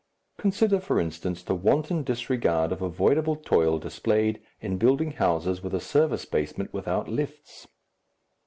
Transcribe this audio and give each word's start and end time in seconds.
Consider, 0.39 0.79
for 0.79 0.99
instance, 0.99 1.43
the 1.43 1.53
wanton 1.53 2.01
disregard 2.01 2.71
of 2.71 2.81
avoidable 2.81 3.35
toil 3.35 3.77
displayed 3.77 4.41
in 4.59 4.79
building 4.79 5.11
houses 5.11 5.61
with 5.61 5.75
a 5.75 5.79
service 5.79 6.25
basement 6.25 6.73
without 6.73 7.07
lifts! 7.07 7.67